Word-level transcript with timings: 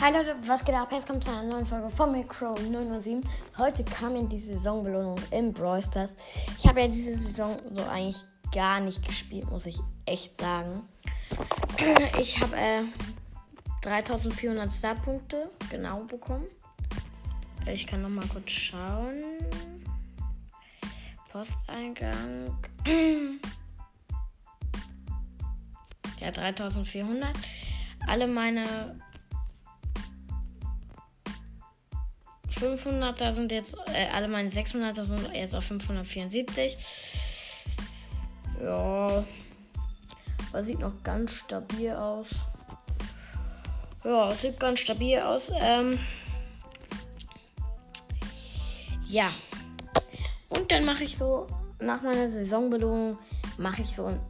Hi 0.00 0.12
Leute, 0.12 0.36
was 0.46 0.64
geht 0.64 0.76
ab? 0.76 0.92
Jetzt 0.92 1.08
kommt 1.08 1.24
zu 1.24 1.30
einer 1.32 1.42
neuen 1.42 1.66
Folge 1.66 1.90
von 1.90 2.12
mir, 2.12 2.24
Crow 2.24 2.56
907. 2.56 3.28
Heute 3.56 3.82
kam 3.82 4.14
in 4.14 4.28
die 4.28 4.38
Saisonbelohnung 4.38 5.16
im 5.32 5.52
Brawl 5.52 5.82
Stars. 5.82 6.14
Ich 6.56 6.68
habe 6.68 6.82
ja 6.82 6.86
diese 6.86 7.14
Saison 7.14 7.58
so 7.74 7.82
eigentlich 7.82 8.22
gar 8.54 8.78
nicht 8.78 9.04
gespielt, 9.04 9.50
muss 9.50 9.66
ich 9.66 9.80
echt 10.06 10.36
sagen. 10.36 10.88
Ich 12.20 12.40
habe 12.40 12.54
äh, 12.56 12.82
3400 13.82 14.70
Starpunkte 14.72 15.50
genau 15.68 16.04
bekommen. 16.04 16.46
Ich 17.66 17.84
kann 17.84 18.02
noch 18.02 18.08
mal 18.08 18.26
kurz 18.28 18.50
schauen. 18.50 19.24
Posteingang. 21.32 22.56
Ja, 26.20 26.32
3400. 26.32 27.36
Alle 28.08 28.26
meine 28.26 29.00
500er 32.60 33.34
sind 33.34 33.52
jetzt, 33.52 33.74
äh, 33.94 34.06
alle 34.12 34.28
meine 34.28 34.48
600er 34.48 35.04
sind 35.04 35.34
jetzt 35.34 35.54
auf 35.54 35.64
574. 35.64 36.76
Ja, 38.62 39.24
aber 40.50 40.62
sieht 40.62 40.80
noch 40.80 41.02
ganz 41.02 41.32
stabil 41.32 41.92
aus. 41.92 42.28
Ja, 44.04 44.30
sieht 44.32 44.58
ganz 44.58 44.80
stabil 44.80 45.18
aus. 45.18 45.50
Ähm, 45.60 45.98
ja. 49.06 49.30
Und 50.48 50.72
dann 50.72 50.84
mache 50.84 51.04
ich 51.04 51.16
so, 51.16 51.46
nach 51.80 52.02
meiner 52.02 52.28
Saisonbelohnung, 52.28 53.18
mache 53.58 53.82
ich 53.82 53.94
so 53.94 54.06
ein 54.06 54.20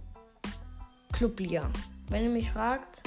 Clubliga. 1.13 1.71
Wenn 2.09 2.25
ihr 2.25 2.31
mich 2.31 2.51
fragt, 2.51 3.03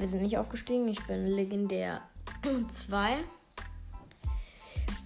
wir 0.00 0.08
sind 0.08 0.22
nicht 0.22 0.38
aufgestiegen. 0.38 0.88
Ich 0.88 1.04
bin 1.06 1.26
legendär 1.26 2.02
2. 2.86 3.18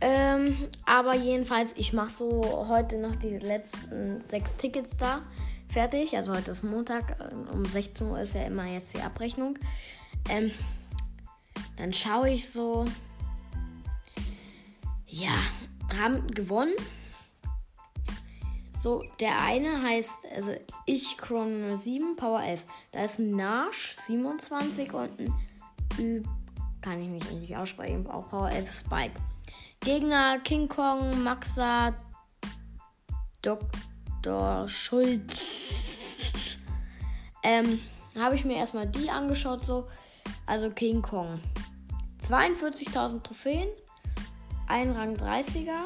Ähm, 0.00 0.56
aber 0.84 1.14
jedenfalls, 1.14 1.72
ich 1.76 1.92
mache 1.92 2.10
so 2.10 2.66
heute 2.68 2.98
noch 2.98 3.14
die 3.16 3.38
letzten 3.38 4.22
sechs 4.28 4.56
Tickets 4.56 4.96
da 4.96 5.22
fertig. 5.68 6.16
Also 6.16 6.34
heute 6.34 6.50
ist 6.50 6.64
Montag, 6.64 7.16
um 7.52 7.64
16 7.64 8.08
Uhr 8.08 8.20
ist 8.20 8.34
ja 8.34 8.42
immer 8.44 8.66
jetzt 8.66 8.94
die 8.94 9.00
Abrechnung. 9.00 9.58
Ähm, 10.28 10.50
dann 11.78 11.92
schaue 11.92 12.30
ich 12.30 12.50
so. 12.50 12.84
Ja, 15.06 15.38
haben 15.96 16.26
gewonnen. 16.28 16.74
So, 18.82 19.04
der 19.20 19.40
eine 19.40 19.80
heißt, 19.80 20.26
also 20.34 20.56
ich 20.86 21.16
Chrono 21.16 21.76
7, 21.76 22.16
Power 22.16 22.42
11. 22.42 22.64
Da 22.90 23.04
ist 23.04 23.20
ein 23.20 23.30
Nash 23.30 23.94
27 24.06 24.92
und 24.92 25.20
ein 25.20 25.34
Ü, 26.00 26.24
kann 26.80 27.00
ich 27.00 27.06
nicht 27.06 27.30
richtig 27.30 27.56
aussprechen, 27.56 28.04
auch 28.08 28.28
Power 28.28 28.50
11 28.50 28.80
Spike. 28.80 29.14
Gegner 29.78 30.40
King 30.40 30.68
Kong, 30.68 31.22
Maxa, 31.22 31.94
Dr. 33.40 34.66
Schulz. 34.66 36.58
Ähm, 37.44 37.78
habe 38.16 38.34
ich 38.34 38.44
mir 38.44 38.56
erstmal 38.56 38.88
die 38.88 39.08
angeschaut, 39.08 39.64
so. 39.64 39.86
Also 40.46 40.70
King 40.70 41.02
Kong. 41.02 41.38
42.000 42.20 43.22
Trophäen, 43.22 43.68
ein 44.66 44.90
Rang 44.90 45.14
30er. 45.14 45.84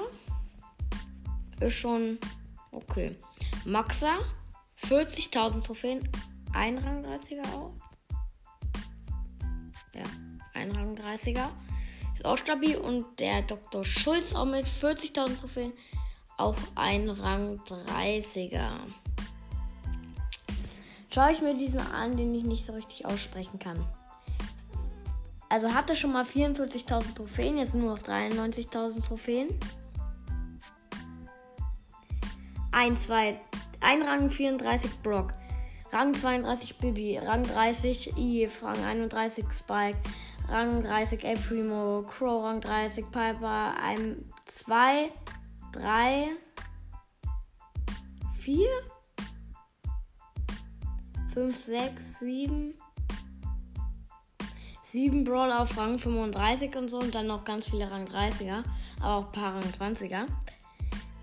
Ist 1.61 1.75
schon 1.75 2.19
Okay. 2.77 3.17
Maxa, 3.65 4.19
40.000 4.83 5.63
Trophäen, 5.63 6.09
ein 6.53 6.77
Rang 6.77 7.05
30er 7.05 7.55
auch. 7.55 7.73
Ja, 9.95 10.03
ein 10.53 10.71
Rang 10.71 10.95
30er. 10.95 11.49
Ist 12.15 12.25
auch 12.27 12.37
stabil. 12.37 12.77
Und 12.77 13.19
der 13.19 13.43
Dr. 13.43 13.83
Schulz 13.83 14.35
auch 14.35 14.45
mit 14.45 14.67
40.000 14.67 15.41
Trophäen, 15.41 15.73
auch 16.37 16.55
ein 16.75 17.09
Rang 17.09 17.59
30er. 17.61 18.81
Schaue 21.11 21.33
ich 21.33 21.41
mir 21.41 21.55
diesen 21.55 21.81
an, 21.81 22.19
den 22.19 22.35
ich 22.35 22.45
nicht 22.45 22.67
so 22.67 22.75
richtig 22.75 23.07
aussprechen 23.07 23.59
kann. 23.59 23.83
Also 25.49 25.73
hatte 25.73 25.97
schon 25.97 26.13
mal 26.13 26.25
44.000 26.25 27.15
Trophäen, 27.15 27.57
jetzt 27.57 27.75
nur 27.75 27.95
noch 27.95 28.03
93.000 28.03 29.07
Trophäen. 29.07 29.49
1, 32.77 33.07
2, 33.07 33.41
1 33.81 34.03
Rang 34.03 34.29
34 34.29 35.03
Brock, 35.03 35.33
Rang 35.93 36.13
32 36.13 36.77
Bibi, 36.77 37.17
Rang 37.17 37.43
30 37.43 38.19
Eve, 38.19 38.53
Rang 38.61 38.85
31 38.85 39.47
Spike, 39.51 39.97
Rang 40.51 40.83
30 40.83 41.25
El 41.25 41.39
Primo, 41.39 42.03
Crow, 42.03 42.45
Rang 42.45 42.61
30 42.61 43.11
Piper, 43.11 43.75
1, 43.83 44.23
2, 44.45 45.11
3, 45.73 46.29
4, 48.41 48.69
5, 51.33 51.59
6, 51.59 52.19
7, 52.21 52.75
7 54.83 55.25
Brawler 55.25 55.63
auf 55.63 55.79
Rang 55.79 55.99
35 55.99 56.77
und 56.77 56.91
so 56.91 56.99
und 56.99 57.15
dann 57.15 57.27
noch 57.27 57.45
ganz 57.47 57.65
viele 57.65 57.91
Rang 57.91 58.05
30er, 58.05 58.65
aber 59.01 59.15
auch 59.15 59.27
ein 59.29 59.33
paar 59.33 59.55
Rang 59.55 59.63
20er. 59.63 60.27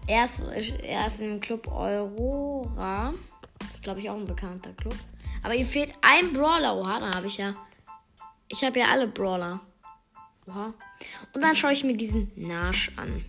Er 0.06 0.25
ist, 0.25 0.40
er 0.81 1.08
ist 1.08 1.22
im 1.22 1.40
Club 1.40 1.68
Aurora. 1.68 3.14
Das 3.59 3.69
ist, 3.72 3.84
glaube 3.84 4.02
ich, 4.02 4.09
auch 4.09 4.18
ein 4.18 4.25
bekannter 4.25 4.74
Club. 4.74 4.96
Aber 5.44 5.56
ihm 5.56 5.66
fehlt 5.66 5.94
ein 6.02 6.34
Brawler. 6.34 6.75
Oha, 6.75 7.00
da 7.00 7.12
habe 7.16 7.28
ich 7.28 7.38
ja. 7.38 7.52
Ich 8.50 8.64
habe 8.64 8.80
ja 8.80 8.88
alle 8.88 9.08
Brawler. 9.08 9.62
Oha. 10.47 10.74
Und 11.34 11.41
dann 11.41 11.56
schaue 11.56 11.74
ich 11.74 11.84
mir 11.84 11.96
diesen 11.96 12.31
Nash 12.36 12.91
an. 12.97 13.24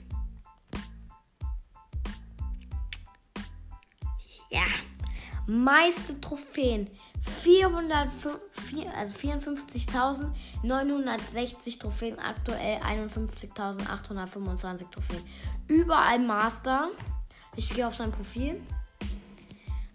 Ja. 4.50 4.64
Meiste 5.46 6.20
Trophäen. 6.20 6.90
454, 8.64 8.96
also 8.96 9.14
54.960 10.64 11.78
Trophäen, 11.78 12.18
aktuell 12.18 12.78
51.825 12.78 14.90
Trophäen. 14.90 15.22
Überall 15.68 16.18
Master. 16.18 16.88
Ich 17.56 17.72
gehe 17.72 17.86
auf 17.86 17.94
sein 17.94 18.10
Profil. 18.10 18.60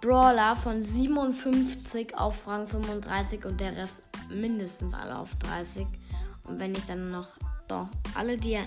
Brawler 0.00 0.56
von 0.56 0.82
57 0.82 2.16
auf 2.16 2.46
Rang 2.46 2.68
35 2.68 3.44
und 3.44 3.60
der 3.60 3.76
Rest 3.76 3.94
mindestens 4.30 4.94
alle 4.94 5.18
auf 5.18 5.34
30. 5.36 5.86
Und 6.44 6.58
wenn 6.58 6.74
ich 6.74 6.84
dann 6.86 7.10
noch, 7.10 7.28
doch, 7.68 7.88
alle, 8.14 8.36
die 8.36 8.52
er, 8.52 8.66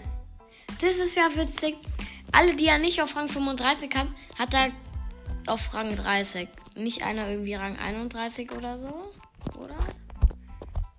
das 0.82 0.98
ist 0.98 1.16
ja 1.16 1.30
witzig, 1.36 1.78
alle, 2.32 2.56
die 2.56 2.68
er 2.68 2.80
nicht 2.80 3.02
auf 3.02 3.16
Rang 3.16 3.30
35 3.30 3.96
hat, 3.96 4.08
hat 4.38 4.54
er 4.54 4.72
auf 5.48 5.74
Rang 5.74 5.96
30. 5.96 6.48
Nicht 6.76 7.04
einer 7.04 7.30
irgendwie 7.30 7.56
Rang 7.56 7.78
31 7.78 8.52
oder 8.52 8.80
so, 8.80 9.12
oder? 9.60 9.76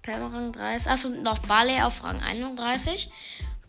Pam 0.03 0.33
Rang 0.33 0.53
30. 0.53 0.89
Achso, 0.89 1.09
noch 1.09 1.39
Barley 1.41 1.81
auf 1.83 2.03
Rang 2.03 2.21
31. 2.21 3.11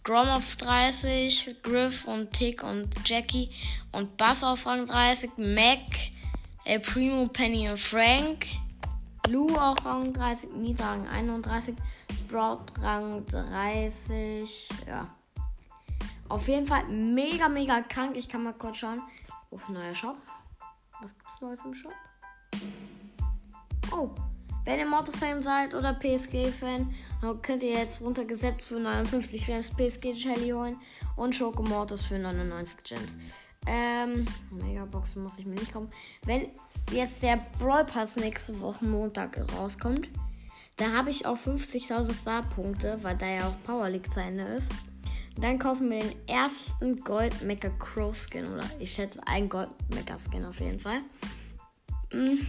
Grom 0.04 0.28
auf 0.30 0.56
30, 0.56 1.58
Griff 1.62 2.06
und 2.06 2.34
Tick 2.34 2.64
und 2.64 2.90
Jackie 3.08 3.52
und 3.92 4.18
Bass 4.18 4.44
auf 4.44 4.66
Rang 4.66 4.88
30, 4.88 5.32
Mac, 5.38 5.80
El 6.64 6.80
Primo, 6.80 7.28
Penny 7.28 7.70
und 7.70 7.80
Frank, 7.80 8.46
Lou 9.28 9.48
auf 9.58 9.84
Rang 9.86 10.14
30, 10.14 10.52
Nita 10.54 10.90
Rang 10.90 11.08
31, 11.08 11.76
Sprout 12.14 12.66
Rang 12.82 13.26
30, 13.28 14.70
ja. 14.88 15.08
Auf 16.30 16.48
jeden 16.48 16.68
Fall 16.68 16.88
mega, 16.88 17.50
mega 17.50 17.82
krank. 17.82 18.16
Ich 18.16 18.30
kann 18.30 18.44
mal 18.44 18.54
kurz 18.54 18.78
schauen. 18.78 19.02
Oh, 19.50 19.60
neuer 19.68 19.94
Shop. 19.94 20.18
Was 21.02 21.18
gibt's 21.18 21.42
Neues 21.42 21.60
im 21.66 21.74
Shop? 21.74 21.94
Oh, 23.92 24.12
wenn 24.64 24.80
ihr 24.80 24.86
Mortis-Fan 24.86 25.44
seid 25.44 25.74
oder 25.74 25.94
PSG-Fan, 25.94 26.94
könnt 27.42 27.64
ihr 27.64 27.74
jetzt 27.74 28.00
runtergesetzt 28.00 28.62
für 28.62 28.80
59 28.80 29.46
Gems 29.46 29.72
PSG 29.72 30.14
Jelly 30.14 30.52
holen 30.52 30.78
und 31.18 31.36
Schoko 31.36 31.64
Mortis 31.64 32.06
für 32.06 32.20
99 32.20 32.78
Gems. 32.84 33.18
Ähm, 33.68 34.26
Megabox 34.50 35.16
muss 35.16 35.38
ich 35.38 35.46
mir 35.46 35.56
nicht 35.56 35.72
kommen. 35.72 35.92
Wenn 36.26 36.50
jetzt 36.92 37.22
der 37.22 37.46
Brawl 37.60 37.86
Pass 37.86 38.16
nächste 38.16 38.60
Woche 38.60 38.86
Montag 38.86 39.38
rauskommt, 39.56 40.10
Da 40.78 40.92
habe 40.94 41.12
ich 41.12 41.28
auch 41.28 41.38
50.000 41.38 42.12
Star-Punkte, 42.12 42.98
weil 43.04 43.16
da 43.16 43.28
ja 43.28 43.48
auch 43.48 43.64
Power 43.66 43.88
League 43.90 44.12
zu 44.12 44.20
Ende 44.20 44.44
ist. 44.44 44.72
Dann 45.38 45.60
kaufen 45.60 45.92
wir 45.92 46.00
den 46.00 46.28
ersten 46.28 47.00
Gold 47.02 47.42
Mecha 47.44 47.70
Crow 47.78 48.16
Skin. 48.16 48.52
Oder 48.52 48.64
ich 48.80 48.92
schätze 48.92 49.20
ein 49.28 49.48
Gold 49.48 49.70
Mecha 49.94 50.18
Skin 50.18 50.44
auf 50.44 50.60
jeden 50.60 50.80
Fall. 50.80 51.02
Hm. 52.12 52.48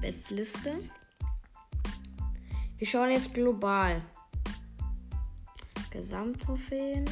Bestliste. 0.00 0.78
Wir 2.78 2.86
schauen 2.86 3.10
jetzt 3.10 3.34
global. 3.34 4.02
Gesamttrophäen. 5.90 7.04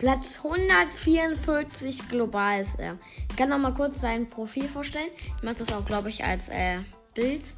Platz 0.00 0.38
144 0.42 2.08
global 2.08 2.62
ist 2.62 2.78
er. 2.78 2.96
Ich 3.28 3.36
kann 3.36 3.50
noch 3.50 3.58
mal 3.58 3.74
kurz 3.74 4.00
sein 4.00 4.26
Profil 4.26 4.66
vorstellen. 4.66 5.10
Ich 5.36 5.42
mache 5.42 5.56
das 5.56 5.74
auch, 5.74 5.84
glaube 5.84 6.08
ich, 6.08 6.24
als 6.24 6.48
äh, 6.48 6.78
Bild 7.14 7.54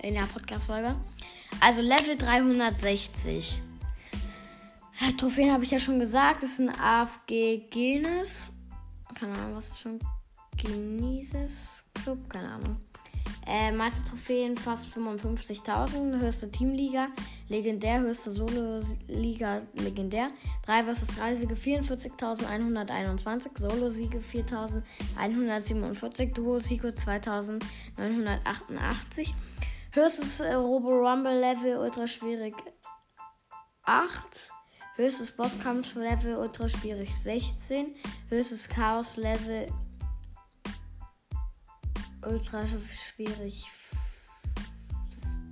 in 0.00 0.14
der 0.14 0.22
Podcast-Folge. 0.22 0.96
Also 1.60 1.80
Level 1.80 2.16
360. 2.16 3.62
Ja, 5.00 5.12
Trophäen 5.16 5.52
habe 5.52 5.62
ich 5.62 5.70
ja 5.70 5.78
schon 5.78 6.00
gesagt. 6.00 6.42
Das 6.42 6.50
ist 6.50 6.58
ein 6.58 6.70
AFG 6.70 7.68
Genes. 7.70 8.50
Keine 9.14 9.38
Ahnung, 9.38 9.54
was 9.54 9.68
ist 9.68 9.78
schon 9.78 10.00
Genesis 10.56 11.84
Club? 11.94 12.28
Keine 12.28 12.48
Ahnung. 12.48 12.80
Äh, 13.52 13.72
meiste 13.72 14.08
Trophäen 14.08 14.56
fast 14.56 14.96
55.000. 14.96 16.20
Höchste 16.20 16.48
Teamliga 16.52 17.08
legendär. 17.48 17.98
Höchste 17.98 18.30
Solo-Liga 18.30 19.58
legendär. 19.74 20.30
3 20.66 20.84
vs 20.84 21.08
3 21.16 21.34
Siege 21.34 21.54
44.121. 21.54 23.58
Solo-Siege 23.58 24.20
4.147. 24.20 26.32
Duo-Siege 26.32 26.90
2.988. 26.90 29.34
Höchstes 29.90 30.38
äh, 30.38 30.54
Robo-Rumble-Level 30.54 31.78
ultra 31.78 32.06
schwierig 32.06 32.54
8. 33.82 34.52
Höchstes 34.94 35.32
Bosskampf-Level 35.32 36.36
ultra 36.36 36.68
schwierig 36.68 37.12
16. 37.12 37.96
Höchstes 38.28 38.68
Chaos-Level 38.68 39.66
ultra 42.26 42.64
schwierig 42.92 43.70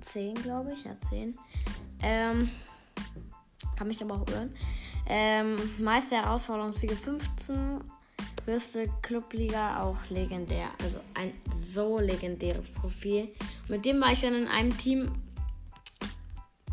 10, 0.01 0.35
glaube 0.35 0.73
ich. 0.73 0.85
Ja, 0.85 0.95
10. 1.09 1.37
Ähm, 2.01 2.49
kann 3.75 3.87
mich 3.87 4.01
aber 4.01 4.15
auch 4.15 4.27
irren. 4.29 4.55
Ähm, 5.05 5.57
Meister 5.77 6.17
Herausforderungssiege 6.17 6.95
15. 6.95 7.81
Höchste 8.45 8.89
Clubliga 9.01 9.83
auch 9.83 9.97
legendär. 10.09 10.69
Also 10.81 10.99
ein 11.13 11.33
so 11.57 11.99
legendäres 11.99 12.69
Profil. 12.69 13.31
Mit 13.67 13.85
dem 13.85 14.01
war 14.01 14.11
ich 14.11 14.21
dann 14.21 14.33
in 14.33 14.47
einem 14.47 14.75
Team. 14.77 15.11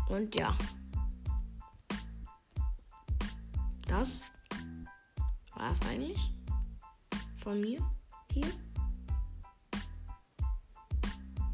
Und 0.09 0.37
ja. 0.39 0.57
Das 3.87 4.09
war 5.55 5.71
es 5.71 5.79
eigentlich. 5.89 6.31
Von 7.43 7.61
mir. 7.61 7.79
Hier. 8.31 8.66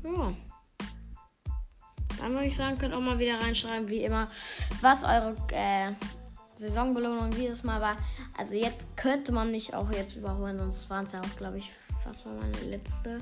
Ja. 0.03 0.33
Dann 2.19 2.33
würde 2.33 2.45
ich 2.45 2.55
sagen, 2.55 2.77
könnt 2.77 2.93
auch 2.93 3.01
mal 3.01 3.19
wieder 3.19 3.39
reinschreiben, 3.41 3.89
wie 3.89 4.03
immer, 4.03 4.29
was 4.81 5.03
eure 5.03 5.35
äh, 5.51 5.91
Saisonbelohnung 6.55 7.31
dieses 7.31 7.63
Mal 7.63 7.81
war. 7.81 7.97
Also 8.37 8.55
jetzt 8.55 8.95
könnte 8.95 9.31
man 9.31 9.51
mich 9.51 9.73
auch 9.73 9.91
jetzt 9.91 10.15
überholen, 10.15 10.57
sonst 10.57 10.89
waren 10.89 11.05
es 11.05 11.11
ja 11.11 11.19
auch, 11.19 11.35
glaube 11.37 11.57
ich, 11.57 11.71
was 12.05 12.25
war 12.25 12.33
meine 12.33 12.69
letzte. 12.69 13.19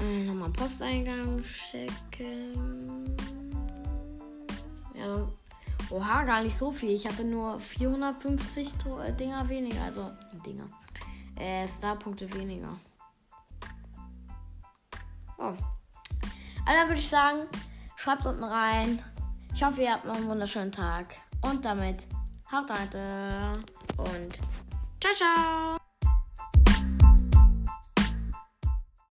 Äh, 0.00 0.24
nochmal 0.24 0.50
Posteingang 0.50 1.42
checken. 1.42 3.16
Ja, 4.94 5.28
oha, 5.90 6.24
gar 6.24 6.42
nicht 6.42 6.56
so 6.56 6.70
viel. 6.70 6.90
Ich 6.90 7.06
hatte 7.06 7.24
nur 7.24 7.58
450 7.60 8.74
äh, 9.04 9.12
Dinger 9.12 9.48
weniger. 9.48 9.82
Also, 9.82 10.10
Dinger. 10.44 10.68
Äh, 11.36 11.66
Starpunkte 11.66 12.32
weniger. 12.34 12.78
Oh. 15.38 15.52
Also 16.66 16.88
würde 16.88 17.00
ich 17.00 17.08
sagen, 17.08 17.46
schreibt 17.96 18.26
unten 18.26 18.44
rein. 18.44 19.02
Ich 19.54 19.62
hoffe, 19.62 19.82
ihr 19.82 19.92
habt 19.92 20.04
noch 20.04 20.16
einen 20.16 20.28
wunderschönen 20.28 20.72
Tag. 20.72 21.14
Und 21.42 21.64
damit 21.64 22.06
haut 22.52 22.70
rein 22.70 23.52
und 23.96 24.40
ciao, 25.00 25.14
ciao. 25.14 25.85